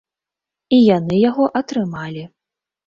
[0.79, 2.29] І яны яго атрымалі.